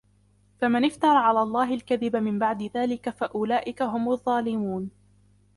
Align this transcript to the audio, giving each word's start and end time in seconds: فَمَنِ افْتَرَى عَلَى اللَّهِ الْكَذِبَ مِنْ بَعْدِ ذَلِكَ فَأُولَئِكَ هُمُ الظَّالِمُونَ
فَمَنِ 0.59 0.85
افْتَرَى 0.85 1.17
عَلَى 1.17 1.41
اللَّهِ 1.41 1.73
الْكَذِبَ 1.73 2.15
مِنْ 2.15 2.39
بَعْدِ 2.39 2.63
ذَلِكَ 2.63 3.09
فَأُولَئِكَ 3.09 3.81
هُمُ 3.81 4.09
الظَّالِمُونَ 4.11 4.91